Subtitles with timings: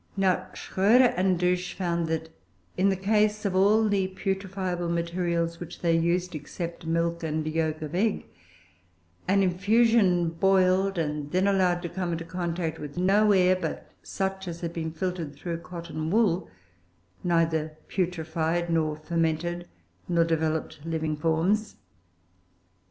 [0.17, 2.29] Now, Schroeder and Dusch found, that,
[2.75, 7.83] in the case of all the putrefiable materials which they used (except milk and yolk
[7.83, 8.25] of egg),
[9.27, 14.47] an infusion boiled, and then allowed to come into contact with no air but such
[14.47, 16.49] as had been filtered through cotton wool,
[17.23, 19.67] neither putrefied, nor fermented,
[20.09, 21.75] nor developed living forms.